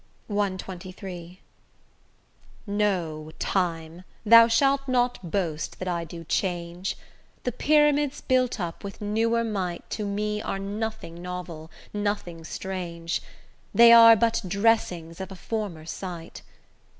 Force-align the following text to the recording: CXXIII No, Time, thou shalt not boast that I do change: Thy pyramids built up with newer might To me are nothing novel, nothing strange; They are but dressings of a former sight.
CXXIII 0.31 1.41
No, 2.65 3.31
Time, 3.37 4.03
thou 4.25 4.47
shalt 4.47 4.87
not 4.87 5.29
boast 5.29 5.77
that 5.77 5.87
I 5.87 6.05
do 6.05 6.23
change: 6.23 6.97
Thy 7.43 7.51
pyramids 7.51 8.19
built 8.19 8.59
up 8.59 8.83
with 8.83 8.99
newer 8.99 9.43
might 9.43 9.87
To 9.91 10.07
me 10.07 10.41
are 10.41 10.57
nothing 10.57 11.21
novel, 11.21 11.69
nothing 11.93 12.43
strange; 12.43 13.21
They 13.75 13.91
are 13.93 14.15
but 14.15 14.41
dressings 14.47 15.21
of 15.21 15.31
a 15.31 15.35
former 15.35 15.85
sight. 15.85 16.41